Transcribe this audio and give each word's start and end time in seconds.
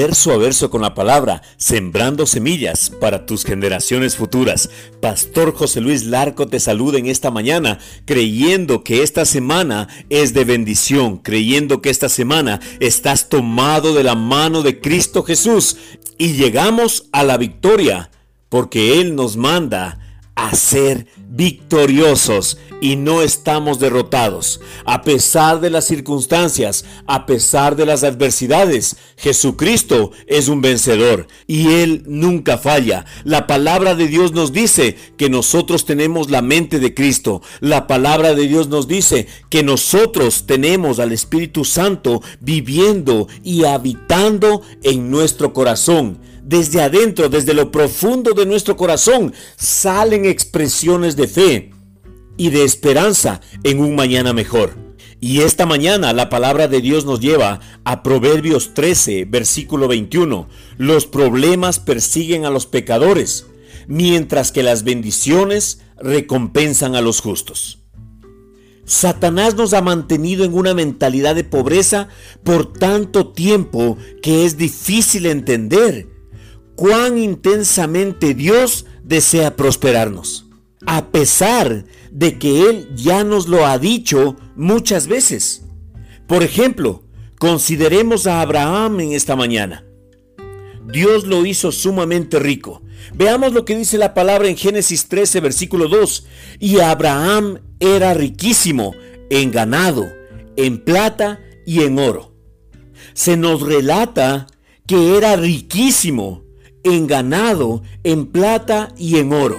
verso 0.00 0.30
a 0.30 0.36
verso 0.36 0.70
con 0.70 0.80
la 0.80 0.94
palabra, 0.94 1.42
sembrando 1.56 2.24
semillas 2.24 2.88
para 2.88 3.26
tus 3.26 3.44
generaciones 3.44 4.14
futuras. 4.14 4.70
Pastor 5.00 5.52
José 5.52 5.80
Luis 5.80 6.04
Larco 6.04 6.46
te 6.46 6.60
saluda 6.60 6.98
en 6.98 7.06
esta 7.06 7.32
mañana, 7.32 7.80
creyendo 8.04 8.84
que 8.84 9.02
esta 9.02 9.24
semana 9.24 9.88
es 10.08 10.34
de 10.34 10.44
bendición, 10.44 11.18
creyendo 11.18 11.82
que 11.82 11.90
esta 11.90 12.08
semana 12.08 12.60
estás 12.78 13.28
tomado 13.28 13.92
de 13.92 14.04
la 14.04 14.14
mano 14.14 14.62
de 14.62 14.80
Cristo 14.80 15.24
Jesús 15.24 15.76
y 16.16 16.34
llegamos 16.34 17.08
a 17.10 17.24
la 17.24 17.36
victoria, 17.36 18.12
porque 18.48 19.00
Él 19.00 19.16
nos 19.16 19.36
manda 19.36 19.98
a 20.36 20.54
ser 20.54 21.08
victoriosos 21.28 22.58
y 22.80 22.96
no 22.96 23.22
estamos 23.22 23.78
derrotados. 23.78 24.60
A 24.84 25.02
pesar 25.02 25.60
de 25.60 25.70
las 25.70 25.84
circunstancias, 25.86 26.84
a 27.06 27.26
pesar 27.26 27.76
de 27.76 27.86
las 27.86 28.04
adversidades, 28.04 28.96
Jesucristo 29.16 30.12
es 30.26 30.48
un 30.48 30.60
vencedor 30.60 31.26
y 31.46 31.68
Él 31.74 32.02
nunca 32.06 32.58
falla. 32.58 33.04
La 33.24 33.46
palabra 33.46 33.94
de 33.94 34.08
Dios 34.08 34.32
nos 34.32 34.52
dice 34.52 34.96
que 35.16 35.28
nosotros 35.28 35.84
tenemos 35.84 36.30
la 36.30 36.42
mente 36.42 36.78
de 36.78 36.94
Cristo. 36.94 37.42
La 37.60 37.86
palabra 37.86 38.34
de 38.34 38.46
Dios 38.46 38.68
nos 38.68 38.88
dice 38.88 39.26
que 39.50 39.62
nosotros 39.62 40.46
tenemos 40.46 40.98
al 40.98 41.12
Espíritu 41.12 41.64
Santo 41.64 42.22
viviendo 42.40 43.28
y 43.42 43.64
habitando 43.64 44.62
en 44.82 45.10
nuestro 45.10 45.52
corazón 45.52 46.18
desde 46.48 46.80
adentro, 46.80 47.28
desde 47.28 47.52
lo 47.52 47.70
profundo 47.70 48.32
de 48.32 48.46
nuestro 48.46 48.74
corazón, 48.74 49.34
salen 49.56 50.24
expresiones 50.24 51.14
de 51.18 51.28
fe 51.28 51.70
y 52.38 52.48
de 52.48 52.64
esperanza 52.64 53.42
en 53.64 53.80
un 53.80 53.94
mañana 53.94 54.32
mejor. 54.32 54.74
Y 55.20 55.40
esta 55.40 55.66
mañana 55.66 56.12
la 56.12 56.30
palabra 56.30 56.68
de 56.68 56.80
Dios 56.80 57.04
nos 57.04 57.20
lleva 57.20 57.60
a 57.84 58.02
Proverbios 58.02 58.72
13, 58.72 59.26
versículo 59.26 59.88
21. 59.88 60.48
Los 60.78 61.06
problemas 61.06 61.80
persiguen 61.80 62.46
a 62.46 62.50
los 62.50 62.66
pecadores, 62.66 63.46
mientras 63.88 64.52
que 64.52 64.62
las 64.62 64.84
bendiciones 64.84 65.80
recompensan 66.00 66.94
a 66.94 67.00
los 67.00 67.20
justos. 67.20 67.80
Satanás 68.84 69.54
nos 69.54 69.74
ha 69.74 69.82
mantenido 69.82 70.44
en 70.44 70.54
una 70.54 70.72
mentalidad 70.72 71.34
de 71.34 71.44
pobreza 71.44 72.08
por 72.42 72.72
tanto 72.72 73.32
tiempo 73.32 73.98
que 74.22 74.46
es 74.46 74.56
difícil 74.56 75.26
entender 75.26 76.08
cuán 76.74 77.18
intensamente 77.18 78.32
Dios 78.32 78.86
desea 79.02 79.56
prosperarnos, 79.56 80.47
a 80.86 81.06
pesar 81.10 81.84
de 82.10 82.38
que 82.38 82.68
Él 82.68 82.88
ya 82.94 83.24
nos 83.24 83.48
lo 83.48 83.66
ha 83.66 83.78
dicho 83.78 84.36
muchas 84.56 85.06
veces. 85.06 85.62
Por 86.26 86.42
ejemplo, 86.42 87.02
consideremos 87.38 88.26
a 88.26 88.40
Abraham 88.40 89.00
en 89.00 89.12
esta 89.12 89.36
mañana. 89.36 89.84
Dios 90.86 91.26
lo 91.26 91.44
hizo 91.44 91.70
sumamente 91.72 92.38
rico. 92.38 92.82
Veamos 93.14 93.52
lo 93.52 93.64
que 93.64 93.76
dice 93.76 93.98
la 93.98 94.14
palabra 94.14 94.48
en 94.48 94.56
Génesis 94.56 95.08
13, 95.08 95.40
versículo 95.40 95.88
2. 95.88 96.26
Y 96.60 96.80
Abraham 96.80 97.60
era 97.80 98.14
riquísimo 98.14 98.94
en 99.30 99.50
ganado, 99.50 100.06
en 100.56 100.82
plata 100.84 101.40
y 101.66 101.82
en 101.82 101.98
oro. 101.98 102.34
Se 103.12 103.36
nos 103.36 103.62
relata 103.62 104.46
que 104.86 105.16
era 105.16 105.36
riquísimo 105.36 106.44
en 106.82 107.06
ganado, 107.06 107.82
en 108.04 108.26
plata 108.26 108.94
y 108.96 109.18
en 109.18 109.32
oro. 109.32 109.58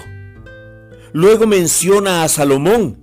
Luego 1.14 1.48
menciona 1.48 2.24
a 2.24 2.30
Salomón. 2.30 2.98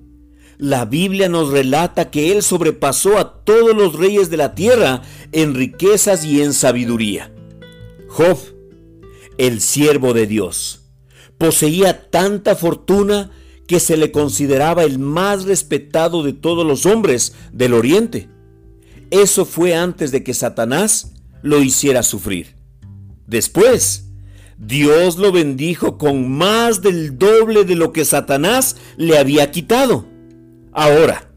La 0.59 0.85
Biblia 0.85 1.29
nos 1.29 1.51
relata 1.51 2.11
que 2.11 2.33
él 2.33 2.43
sobrepasó 2.43 3.19
a 3.19 3.45
todos 3.45 3.77
los 3.77 3.95
reyes 3.95 4.31
de 4.31 4.39
la 4.39 4.55
tierra 4.55 5.03
en 5.33 5.55
riquezas 5.55 6.25
y 6.25 6.43
en 6.43 6.55
sabiduría. 6.55 7.33
Job, 8.09 8.39
el 9.37 9.61
siervo 9.61 10.15
de 10.15 10.27
Dios, 10.27 10.87
poseía 11.37 12.11
tanta 12.11 12.57
fortuna 12.57 13.31
que 13.67 13.81
se 13.81 13.97
le 13.97 14.13
consideraba 14.13 14.85
el 14.85 14.99
más 14.99 15.45
respetado 15.45 16.23
de 16.23 16.33
todos 16.33 16.65
los 16.65 16.87
hombres 16.87 17.35
del 17.53 17.75
oriente. 17.75 18.31
Eso 19.11 19.45
fue 19.45 19.75
antes 19.75 20.11
de 20.11 20.25
que 20.25 20.35
Satanás 20.35 21.13
lo 21.43 21.63
hiciera 21.63 22.03
sufrir. 22.03 22.57
Después, 23.27 24.06
Dios 24.59 25.19
lo 25.19 25.33
bendijo 25.33 25.99
con 25.99 26.31
más 26.31 26.81
del 26.81 27.19
doble 27.19 27.65
de 27.65 27.77
lo 27.77 27.93
que 27.93 28.05
Satanás 28.05 28.77
le 28.97 29.19
había 29.19 29.51
quitado. 29.51 30.07
Ahora, 30.73 31.31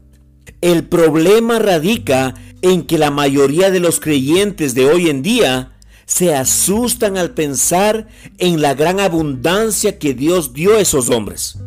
el 0.60 0.84
problema 0.84 1.58
radica 1.58 2.34
en 2.62 2.82
que 2.82 2.98
la 2.98 3.10
mayoría 3.10 3.70
de 3.70 3.80
los 3.80 4.00
creyentes 4.00 4.74
de 4.74 4.86
hoy 4.86 5.10
en 5.10 5.22
día 5.22 5.76
se 6.06 6.34
asustan 6.34 7.16
al 7.16 7.32
pensar 7.34 8.08
en 8.38 8.60
la 8.60 8.74
gran 8.74 9.00
abundancia 9.00 9.98
que 9.98 10.12
Dios 10.14 10.52
dio 10.52 10.76
a 10.76 10.80
esos 10.80 11.08
hombres. 11.08 11.58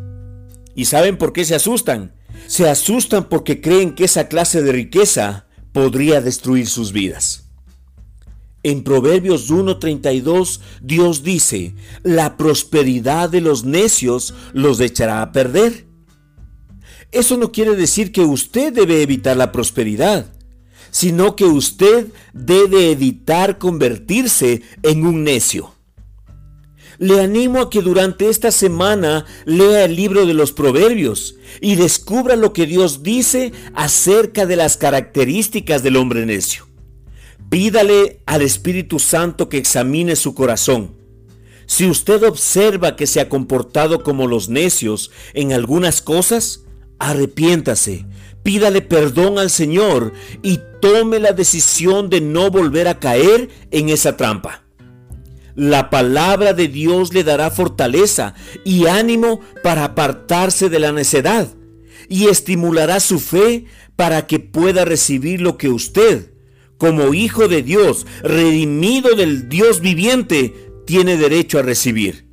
¿Y 0.76 0.86
saben 0.86 1.18
por 1.18 1.34
qué 1.34 1.46
se 1.46 1.56
asustan? 1.56 2.14
Se 2.48 2.68
asustan 2.68 3.30
porque 3.30 3.62
creen 3.62 3.96
que 3.96 4.06
esa 4.06 4.28
clase 4.28 4.62
de 4.62 4.72
riqueza 4.72 5.46
podría 5.72 6.20
destruir 6.20 6.68
sus 6.68 6.92
vidas. 6.92 7.43
En 8.64 8.84
Proverbios 8.84 9.52
1.32 9.52 10.62
Dios 10.82 11.22
dice, 11.24 11.76
la 12.02 12.38
prosperidad 12.38 13.30
de 13.30 13.42
los 13.42 13.66
necios 13.66 14.34
los 14.54 14.80
echará 14.80 15.22
a 15.22 15.34
perder. 15.34 15.86
Eso 17.12 17.38
no 17.38 17.52
quiere 17.52 17.76
decir 17.76 18.12
que 18.14 18.22
usted 18.22 18.74
debe 18.74 19.02
evitar 19.02 19.36
la 19.36 19.52
prosperidad, 19.52 20.34
sino 20.92 21.36
que 21.36 21.44
usted 21.44 22.08
debe 22.34 22.90
evitar 22.90 23.58
convertirse 23.58 24.62
en 24.82 25.06
un 25.06 25.24
necio. 25.24 25.74
Le 27.00 27.20
animo 27.20 27.60
a 27.60 27.70
que 27.70 27.82
durante 27.82 28.30
esta 28.30 28.52
semana 28.52 29.26
lea 29.46 29.84
el 29.84 29.96
libro 29.96 30.26
de 30.26 30.34
los 30.34 30.54
Proverbios 30.54 31.36
y 31.60 31.76
descubra 31.76 32.36
lo 32.36 32.54
que 32.54 32.66
Dios 32.66 33.04
dice 33.04 33.52
acerca 33.76 34.46
de 34.46 34.56
las 34.56 34.78
características 34.78 35.84
del 35.84 35.98
hombre 35.98 36.26
necio. 36.26 36.73
Pídale 37.54 38.20
al 38.26 38.42
Espíritu 38.42 38.98
Santo 38.98 39.48
que 39.48 39.60
examine 39.60 40.16
su 40.16 40.34
corazón. 40.34 40.96
Si 41.68 41.86
usted 41.86 42.24
observa 42.24 42.96
que 42.96 43.06
se 43.06 43.20
ha 43.20 43.30
comportado 43.30 44.02
como 44.02 44.26
los 44.26 44.50
necios 44.50 45.12
en 45.36 45.54
algunas 45.54 46.02
cosas, 46.02 46.64
arrepiéntase, 46.98 48.08
pídale 48.42 48.82
perdón 48.82 49.38
al 49.38 49.52
Señor 49.52 50.14
y 50.42 50.62
tome 50.82 51.20
la 51.20 51.32
decisión 51.32 52.10
de 52.10 52.22
no 52.22 52.50
volver 52.50 52.88
a 52.88 52.98
caer 52.98 53.50
en 53.70 53.90
esa 53.90 54.18
trampa. 54.18 54.64
La 55.54 55.92
palabra 55.92 56.54
de 56.54 56.68
Dios 56.68 57.14
le 57.14 57.24
dará 57.24 57.52
fortaleza 57.52 58.34
y 58.66 58.88
ánimo 58.88 59.42
para 59.62 59.84
apartarse 59.84 60.70
de 60.70 60.80
la 60.80 60.92
necedad 60.92 61.50
y 62.10 62.30
estimulará 62.30 63.00
su 63.00 63.20
fe 63.20 63.66
para 63.96 64.26
que 64.26 64.40
pueda 64.40 64.86
recibir 64.86 65.40
lo 65.40 65.60
que 65.60 65.70
usted 65.70 66.33
como 66.78 67.14
hijo 67.14 67.48
de 67.48 67.64
Dios, 67.64 68.06
redimido 68.24 69.16
del 69.16 69.50
Dios 69.50 69.80
viviente, 69.80 70.54
tiene 70.86 71.18
derecho 71.18 71.60
a 71.60 71.62
recibir. 71.62 72.28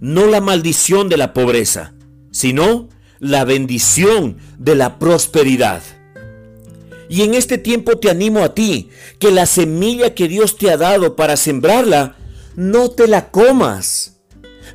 No 0.00 0.26
la 0.26 0.40
maldición 0.40 1.08
de 1.08 1.16
la 1.16 1.32
pobreza, 1.32 1.94
sino 2.30 2.88
la 3.18 3.44
bendición 3.44 4.36
de 4.58 4.74
la 4.74 4.98
prosperidad. 4.98 5.82
Y 7.08 7.22
en 7.22 7.34
este 7.34 7.56
tiempo 7.56 7.98
te 7.98 8.10
animo 8.10 8.40
a 8.40 8.54
ti, 8.54 8.90
que 9.18 9.30
la 9.30 9.46
semilla 9.46 10.14
que 10.14 10.28
Dios 10.28 10.56
te 10.58 10.70
ha 10.70 10.76
dado 10.76 11.16
para 11.16 11.36
sembrarla, 11.36 12.16
no 12.56 12.90
te 12.90 13.06
la 13.06 13.30
comas. 13.30 14.16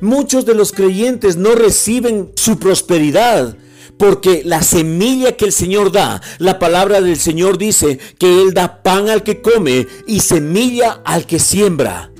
Muchos 0.00 0.46
de 0.46 0.54
los 0.54 0.72
creyentes 0.72 1.36
no 1.36 1.54
reciben 1.54 2.32
su 2.34 2.58
prosperidad 2.58 3.56
porque 3.98 4.42
la 4.44 4.62
semilla 4.62 5.36
que 5.36 5.44
el 5.44 5.52
Señor 5.52 5.92
da, 5.92 6.20
la 6.38 6.58
palabra 6.58 7.00
del 7.00 7.16
Señor 7.16 7.58
dice 7.58 7.98
que 8.18 8.42
Él 8.42 8.54
da 8.54 8.82
pan 8.82 9.08
al 9.08 9.22
que 9.22 9.40
come 9.40 9.86
y 10.06 10.20
semilla 10.20 11.00
al 11.04 11.26
que 11.26 11.38
siembra. 11.38 12.12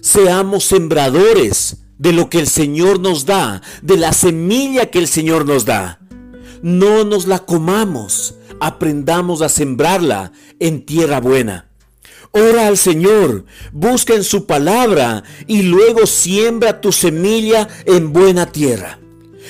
Seamos 0.00 0.64
sembradores 0.64 1.78
de 1.98 2.12
lo 2.12 2.30
que 2.30 2.38
el 2.38 2.48
Señor 2.48 3.00
nos 3.00 3.26
da, 3.26 3.62
de 3.82 3.96
la 3.96 4.12
semilla 4.12 4.90
que 4.90 4.98
el 4.98 5.08
Señor 5.08 5.46
nos 5.46 5.64
da. 5.64 6.00
No 6.62 7.04
nos 7.04 7.26
la 7.26 7.40
comamos, 7.40 8.34
aprendamos 8.60 9.42
a 9.42 9.48
sembrarla 9.48 10.32
en 10.58 10.86
tierra 10.86 11.20
buena. 11.20 11.68
Ora 12.32 12.66
al 12.66 12.76
Señor, 12.76 13.44
busca 13.72 14.14
en 14.14 14.24
su 14.24 14.46
palabra 14.46 15.22
y 15.46 15.62
luego 15.62 16.06
siembra 16.06 16.80
tu 16.80 16.92
semilla 16.92 17.68
en 17.86 18.12
buena 18.12 18.46
tierra 18.52 19.00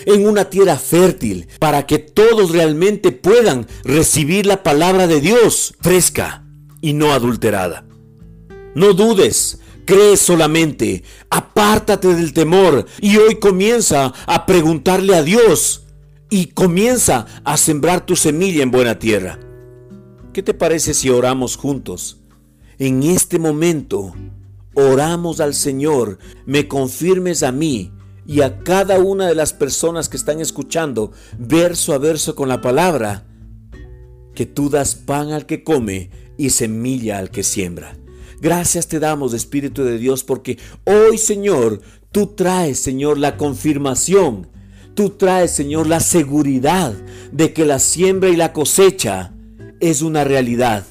en 0.05 0.27
una 0.27 0.47
tierra 0.51 0.77
fértil 0.77 1.49
para 1.59 1.87
que 1.87 1.99
todos 1.99 2.51
realmente 2.51 3.13
puedan 3.13 3.67
recibir 3.85 4.47
la 4.47 4.63
palabra 4.63 5.07
de 5.07 5.21
Dios 5.21 5.75
fresca 5.81 6.45
y 6.81 6.93
no 6.93 7.13
adulterada. 7.13 7.87
No 8.75 8.93
dudes, 8.93 9.61
cree 9.87 10.17
solamente, 10.17 11.03
apártate 11.31 12.15
del 12.15 12.35
temor 12.35 12.87
y 13.01 13.17
hoy 13.17 13.37
comienza 13.37 14.13
a 14.27 14.45
preguntarle 14.45 15.15
a 15.15 15.23
Dios 15.23 15.87
y 16.29 16.49
comienza 16.49 17.27
a 17.45 17.57
sembrar 17.57 18.05
tu 18.05 18.17
semilla 18.17 18.63
en 18.63 18.71
buena 18.71 18.99
tierra. 18.99 19.39
¿Qué 20.33 20.43
te 20.43 20.53
parece 20.53 20.93
si 20.93 21.09
oramos 21.09 21.57
juntos? 21.57 22.19
En 22.79 23.03
este 23.05 23.39
momento 23.39 24.15
oramos 24.75 25.41
al 25.41 25.55
Señor, 25.55 26.19
me 26.45 26.69
confirmes 26.69 27.43
a 27.43 27.53
mí 27.53 27.93
y 28.27 28.41
a 28.41 28.59
cada 28.59 28.99
una 28.99 29.29
de 29.29 29.35
las 29.35 29.53
personas 29.53 30.09
que 30.09 30.17
están 30.17 30.41
escuchando 30.41 31.13
verso 31.39 31.93
a 31.93 31.99
verso 31.99 32.35
con 32.35 32.49
la 32.49 32.61
palabra, 32.61 33.27
que 34.35 34.47
tú 34.47 34.69
das 34.69 34.95
pan 34.95 35.33
al 35.33 35.47
que 35.47 35.63
come 35.65 36.11
y 36.37 36.51
semilla 36.51 37.19
al 37.19 37.31
que 37.31 37.43
siembra. 37.43 37.97
Gracias 38.41 38.89
te 38.89 38.99
damos, 38.99 39.33
Espíritu 39.33 39.85
de 39.85 39.99
Dios, 39.99 40.25
porque 40.25 40.59
hoy, 40.85 41.17
Señor, 41.17 41.81
tú 42.13 42.29
traes, 42.29 42.79
Señor, 42.79 43.19
la 43.19 43.37
confirmación. 43.37 44.49
Tú 44.95 45.11
traes, 45.11 45.53
Señor, 45.53 45.87
la 45.87 46.01
seguridad 46.01 46.95
de 47.33 47.53
que 47.53 47.65
la 47.65 47.79
siembra 47.79 48.31
y 48.31 48.37
la 48.37 48.53
cosecha 48.53 49.33
es 49.81 50.03
una 50.03 50.25
realidad 50.25 50.85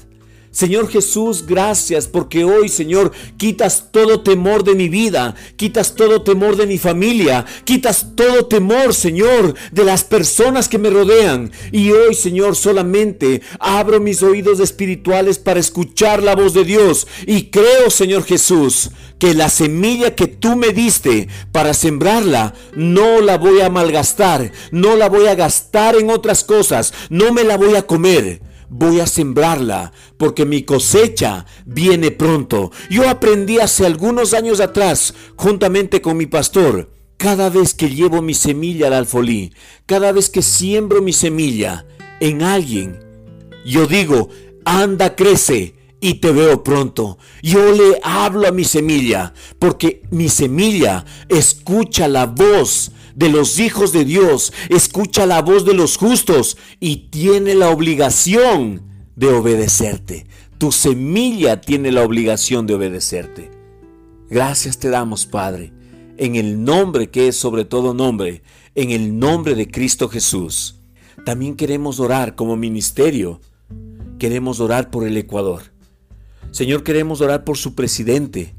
Señor 0.56 0.88
Jesús, 0.88 1.44
gracias 1.44 2.08
porque 2.08 2.42
hoy, 2.42 2.70
Señor, 2.70 3.12
quitas 3.36 3.92
todo 3.92 4.22
temor 4.22 4.64
de 4.64 4.74
mi 4.74 4.88
vida, 4.88 5.34
quitas 5.56 5.94
todo 5.94 6.22
temor 6.22 6.56
de 6.56 6.66
mi 6.66 6.78
familia, 6.78 7.44
quitas 7.64 8.16
todo 8.16 8.46
temor, 8.46 8.94
Señor, 8.94 9.54
de 9.70 9.84
las 9.84 10.02
personas 10.04 10.70
que 10.70 10.78
me 10.78 10.88
rodean. 10.88 11.52
Y 11.72 11.90
hoy, 11.90 12.14
Señor, 12.14 12.56
solamente 12.56 13.42
abro 13.60 14.00
mis 14.00 14.22
oídos 14.22 14.58
espirituales 14.60 15.38
para 15.38 15.60
escuchar 15.60 16.22
la 16.22 16.34
voz 16.34 16.54
de 16.54 16.64
Dios. 16.64 17.06
Y 17.26 17.50
creo, 17.50 17.90
Señor 17.90 18.24
Jesús, 18.24 18.92
que 19.18 19.34
la 19.34 19.50
semilla 19.50 20.14
que 20.14 20.26
tú 20.26 20.56
me 20.56 20.68
diste 20.68 21.28
para 21.52 21.74
sembrarla, 21.74 22.54
no 22.74 23.20
la 23.20 23.36
voy 23.36 23.60
a 23.60 23.68
malgastar, 23.68 24.52
no 24.70 24.96
la 24.96 25.10
voy 25.10 25.26
a 25.26 25.34
gastar 25.34 25.96
en 25.96 26.08
otras 26.08 26.44
cosas, 26.44 26.94
no 27.10 27.30
me 27.34 27.44
la 27.44 27.58
voy 27.58 27.76
a 27.76 27.86
comer 27.86 28.45
voy 28.68 29.00
a 29.00 29.06
sembrarla 29.06 29.92
porque 30.16 30.44
mi 30.44 30.62
cosecha 30.62 31.46
viene 31.64 32.10
pronto. 32.10 32.70
Yo 32.90 33.08
aprendí 33.08 33.58
hace 33.58 33.86
algunos 33.86 34.34
años 34.34 34.60
atrás, 34.60 35.14
juntamente 35.36 36.00
con 36.00 36.16
mi 36.16 36.26
pastor, 36.26 36.90
cada 37.16 37.48
vez 37.50 37.74
que 37.74 37.90
llevo 37.90 38.22
mi 38.22 38.34
semilla 38.34 38.88
al 38.88 38.92
alfolí, 38.94 39.52
cada 39.86 40.12
vez 40.12 40.28
que 40.28 40.42
siembro 40.42 41.02
mi 41.02 41.12
semilla 41.12 41.86
en 42.20 42.42
alguien, 42.42 43.00
yo 43.64 43.86
digo, 43.86 44.28
anda, 44.64 45.16
crece 45.16 45.74
y 46.00 46.14
te 46.14 46.30
veo 46.30 46.62
pronto. 46.62 47.18
Yo 47.42 47.72
le 47.72 47.98
hablo 48.02 48.46
a 48.46 48.52
mi 48.52 48.64
semilla, 48.64 49.32
porque 49.58 50.02
mi 50.10 50.28
semilla 50.28 51.04
escucha 51.28 52.06
la 52.06 52.26
voz 52.26 52.92
de 53.16 53.30
los 53.30 53.58
hijos 53.58 53.92
de 53.92 54.04
Dios, 54.04 54.52
escucha 54.68 55.26
la 55.26 55.42
voz 55.42 55.64
de 55.64 55.74
los 55.74 55.96
justos 55.96 56.56
y 56.78 57.08
tiene 57.08 57.54
la 57.54 57.70
obligación 57.70 58.82
de 59.16 59.28
obedecerte. 59.28 60.26
Tu 60.58 60.70
semilla 60.70 61.60
tiene 61.60 61.90
la 61.90 62.02
obligación 62.02 62.66
de 62.66 62.74
obedecerte. 62.74 63.50
Gracias 64.28 64.78
te 64.78 64.90
damos, 64.90 65.24
Padre, 65.24 65.72
en 66.18 66.36
el 66.36 66.62
nombre 66.62 67.08
que 67.10 67.28
es 67.28 67.36
sobre 67.36 67.64
todo 67.64 67.94
nombre, 67.94 68.42
en 68.74 68.90
el 68.90 69.18
nombre 69.18 69.54
de 69.54 69.70
Cristo 69.70 70.08
Jesús. 70.08 70.76
También 71.24 71.56
queremos 71.56 72.00
orar 72.00 72.34
como 72.34 72.54
ministerio. 72.56 73.40
Queremos 74.18 74.60
orar 74.60 74.90
por 74.90 75.06
el 75.06 75.16
Ecuador. 75.16 75.62
Señor, 76.50 76.82
queremos 76.82 77.22
orar 77.22 77.44
por 77.44 77.56
su 77.56 77.74
presidente. 77.74 78.54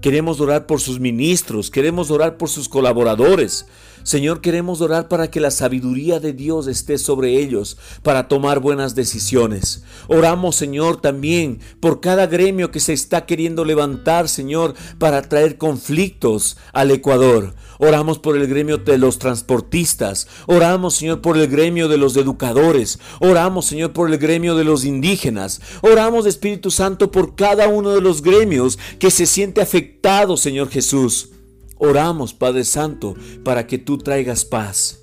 Queremos 0.00 0.40
orar 0.40 0.66
por 0.66 0.80
sus 0.80 1.00
ministros, 1.00 1.70
queremos 1.70 2.10
orar 2.10 2.36
por 2.36 2.48
sus 2.48 2.68
colaboradores. 2.68 3.66
Señor, 4.06 4.40
queremos 4.40 4.80
orar 4.82 5.08
para 5.08 5.32
que 5.32 5.40
la 5.40 5.50
sabiduría 5.50 6.20
de 6.20 6.32
Dios 6.32 6.68
esté 6.68 6.96
sobre 6.96 7.40
ellos, 7.40 7.76
para 8.04 8.28
tomar 8.28 8.60
buenas 8.60 8.94
decisiones. 8.94 9.82
Oramos, 10.06 10.54
Señor, 10.54 11.00
también 11.00 11.58
por 11.80 12.00
cada 12.00 12.28
gremio 12.28 12.70
que 12.70 12.78
se 12.78 12.92
está 12.92 13.26
queriendo 13.26 13.64
levantar, 13.64 14.28
Señor, 14.28 14.74
para 15.00 15.22
traer 15.22 15.58
conflictos 15.58 16.56
al 16.72 16.92
Ecuador. 16.92 17.56
Oramos 17.80 18.20
por 18.20 18.36
el 18.36 18.46
gremio 18.46 18.78
de 18.78 18.96
los 18.96 19.18
transportistas. 19.18 20.28
Oramos, 20.46 20.94
Señor, 20.94 21.20
por 21.20 21.36
el 21.36 21.48
gremio 21.48 21.88
de 21.88 21.98
los 21.98 22.16
educadores. 22.16 23.00
Oramos, 23.18 23.66
Señor, 23.66 23.92
por 23.92 24.08
el 24.08 24.18
gremio 24.18 24.54
de 24.54 24.62
los 24.62 24.84
indígenas. 24.84 25.60
Oramos, 25.80 26.26
Espíritu 26.26 26.70
Santo, 26.70 27.10
por 27.10 27.34
cada 27.34 27.66
uno 27.66 27.90
de 27.90 28.02
los 28.02 28.22
gremios 28.22 28.78
que 29.00 29.10
se 29.10 29.26
siente 29.26 29.60
afectado, 29.60 30.36
Señor 30.36 30.68
Jesús. 30.68 31.30
Oramos, 31.78 32.34
Padre 32.34 32.64
Santo, 32.64 33.14
para 33.44 33.66
que 33.66 33.78
tú 33.78 33.98
traigas 33.98 34.44
paz 34.44 35.02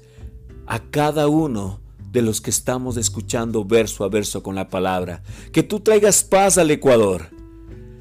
a 0.66 0.80
cada 0.80 1.28
uno 1.28 1.82
de 2.12 2.22
los 2.22 2.42
que 2.42 2.50
estamos 2.50 2.98
escuchando 2.98 3.66
verso 3.66 4.04
a 4.04 4.10
verso 4.10 4.44
con 4.44 4.56
la 4.56 4.70
palabra. 4.70 5.24
Que 5.52 5.64
tú 5.64 5.80
traigas 5.80 6.24
paz 6.24 6.58
al 6.58 6.72
Ecuador. 6.72 7.30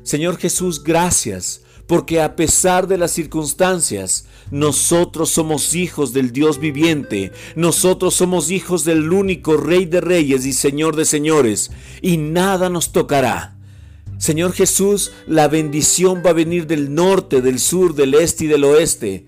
Señor 0.03 0.37
Jesús, 0.37 0.83
gracias 0.83 1.63
porque 1.87 2.21
a 2.21 2.37
pesar 2.37 2.87
de 2.87 2.97
las 2.97 3.11
circunstancias, 3.11 4.27
nosotros 4.51 5.31
somos 5.31 5.75
hijos 5.75 6.13
del 6.13 6.33
Dios 6.33 6.59
viviente, 6.59 7.33
nosotros 7.57 8.15
somos 8.15 8.51
hijos 8.51 8.85
del 8.85 9.13
único 9.13 9.57
Rey 9.57 9.85
de 9.85 10.01
Reyes 10.01 10.47
y 10.47 10.53
Señor 10.53 10.97
de 10.97 11.05
Señores, 11.05 11.71
y 12.01 12.17
nada 12.17 12.69
nos 12.69 12.93
tocará. 12.93 13.51
Señor 14.23 14.53
Jesús, 14.53 15.11
la 15.27 15.49
bendición 15.49 16.23
va 16.25 16.31
a 16.31 16.33
venir 16.33 16.69
del 16.69 16.95
norte, 16.95 17.43
del 17.43 17.59
sur, 17.59 17.97
del 17.97 18.15
este 18.15 18.45
y 18.45 18.47
del 18.47 18.63
oeste, 18.63 19.27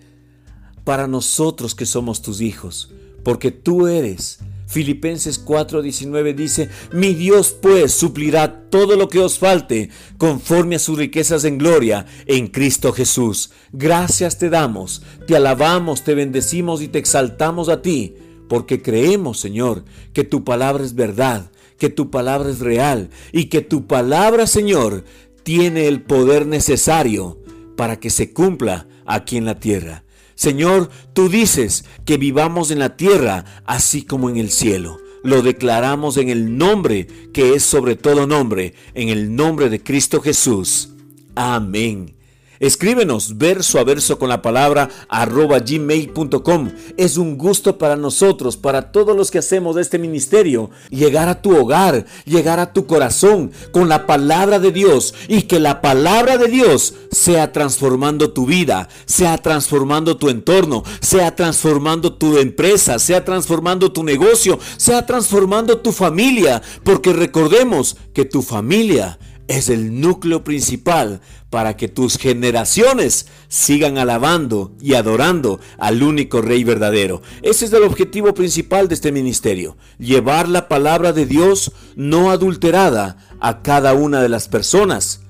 para 0.84 1.08
nosotros 1.08 1.74
que 1.74 1.84
somos 1.84 2.22
tus 2.22 2.40
hijos, 2.40 2.92
porque 3.24 3.50
tú 3.50 3.88
eres 3.88 4.38
Filipenses 4.68 5.44
4:19 5.44 6.36
dice, 6.36 6.68
mi 6.92 7.12
Dios 7.12 7.56
pues 7.60 7.92
suplirá 7.92 8.70
todo 8.70 8.94
lo 8.94 9.08
que 9.08 9.18
os 9.18 9.36
falte 9.36 9.90
conforme 10.16 10.76
a 10.76 10.78
sus 10.78 10.96
riquezas 10.96 11.44
en 11.44 11.58
gloria 11.58 12.06
en 12.26 12.46
Cristo 12.46 12.92
Jesús. 12.92 13.50
Gracias 13.72 14.38
te 14.38 14.48
damos, 14.48 15.02
te 15.26 15.34
alabamos, 15.34 16.04
te 16.04 16.14
bendecimos 16.14 16.82
y 16.82 16.86
te 16.86 17.00
exaltamos 17.00 17.68
a 17.68 17.82
ti, 17.82 18.14
porque 18.48 18.80
creemos, 18.80 19.40
Señor, 19.40 19.84
que 20.12 20.22
tu 20.22 20.44
palabra 20.44 20.84
es 20.84 20.94
verdad, 20.94 21.50
que 21.78 21.88
tu 21.88 22.10
palabra 22.10 22.50
es 22.50 22.60
real 22.60 23.10
y 23.32 23.46
que 23.46 23.60
tu 23.60 23.86
palabra, 23.86 24.46
Señor, 24.46 25.04
tiene 25.42 25.88
el 25.88 26.02
poder 26.02 26.46
necesario 26.46 27.38
para 27.76 28.00
que 28.00 28.10
se 28.10 28.32
cumpla 28.32 28.86
aquí 29.04 29.36
en 29.36 29.44
la 29.44 29.60
tierra. 29.60 30.04
Señor, 30.34 30.90
tú 31.12 31.28
dices 31.28 31.84
que 32.04 32.16
vivamos 32.16 32.70
en 32.70 32.80
la 32.80 32.96
tierra 32.96 33.44
así 33.64 34.02
como 34.02 34.30
en 34.30 34.36
el 34.36 34.50
cielo. 34.50 34.98
Lo 35.22 35.42
declaramos 35.42 36.16
en 36.16 36.28
el 36.28 36.58
nombre 36.58 37.06
que 37.32 37.54
es 37.54 37.62
sobre 37.62 37.96
todo 37.96 38.26
nombre, 38.26 38.74
en 38.94 39.08
el 39.08 39.34
nombre 39.34 39.68
de 39.68 39.82
Cristo 39.82 40.20
Jesús. 40.20 40.90
Amén. 41.34 42.14
Escríbenos 42.60 43.36
verso 43.36 43.78
a 43.78 43.84
verso 43.84 44.18
con 44.18 44.28
la 44.28 44.42
palabra 44.42 44.88
arroba 45.08 45.58
gmail.com. 45.58 46.70
Es 46.96 47.16
un 47.16 47.36
gusto 47.36 47.78
para 47.78 47.96
nosotros, 47.96 48.56
para 48.56 48.92
todos 48.92 49.16
los 49.16 49.30
que 49.30 49.38
hacemos 49.38 49.76
este 49.76 49.98
ministerio, 49.98 50.70
llegar 50.90 51.28
a 51.28 51.42
tu 51.42 51.56
hogar, 51.56 52.06
llegar 52.24 52.60
a 52.60 52.72
tu 52.72 52.86
corazón 52.86 53.50
con 53.72 53.88
la 53.88 54.06
palabra 54.06 54.58
de 54.58 54.72
Dios 54.72 55.14
y 55.28 55.42
que 55.42 55.58
la 55.58 55.80
palabra 55.80 56.38
de 56.38 56.48
Dios 56.48 56.94
sea 57.10 57.52
transformando 57.52 58.32
tu 58.32 58.46
vida, 58.46 58.88
sea 59.04 59.38
transformando 59.38 60.16
tu 60.16 60.28
entorno, 60.28 60.84
sea 61.00 61.34
transformando 61.34 62.14
tu 62.14 62.38
empresa, 62.38 62.98
sea 62.98 63.24
transformando 63.24 63.92
tu 63.92 64.04
negocio, 64.04 64.58
sea 64.76 65.06
transformando 65.06 65.78
tu 65.78 65.92
familia, 65.92 66.62
porque 66.82 67.12
recordemos 67.12 67.96
que 68.12 68.24
tu 68.24 68.42
familia 68.42 69.18
es 69.48 69.68
el 69.68 70.00
núcleo 70.00 70.44
principal 70.44 71.20
para 71.50 71.76
que 71.76 71.88
tus 71.88 72.16
generaciones 72.16 73.26
sigan 73.48 73.98
alabando 73.98 74.74
y 74.80 74.94
adorando 74.94 75.60
al 75.78 76.02
único 76.02 76.40
Rey 76.40 76.64
verdadero. 76.64 77.22
Ese 77.42 77.66
es 77.66 77.72
el 77.72 77.82
objetivo 77.82 78.34
principal 78.34 78.88
de 78.88 78.94
este 78.94 79.12
ministerio, 79.12 79.76
llevar 79.98 80.48
la 80.48 80.68
palabra 80.68 81.12
de 81.12 81.26
Dios 81.26 81.72
no 81.96 82.30
adulterada 82.30 83.18
a 83.40 83.62
cada 83.62 83.94
una 83.94 84.22
de 84.22 84.28
las 84.28 84.48
personas 84.48 85.20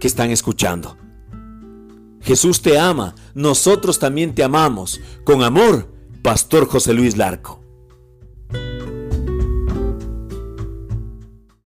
que 0.00 0.06
están 0.06 0.30
escuchando. 0.30 0.96
Jesús 2.20 2.60
te 2.60 2.78
ama, 2.78 3.14
nosotros 3.34 3.98
también 3.98 4.34
te 4.34 4.42
amamos. 4.42 5.00
Con 5.24 5.44
amor, 5.44 5.94
Pastor 6.22 6.66
José 6.66 6.92
Luis 6.92 7.16
Larco. 7.16 7.65